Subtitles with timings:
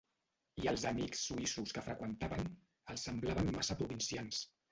[0.61, 2.49] I els amics suïssos que freqüentaven,
[2.95, 4.43] els semblaven massa provincians.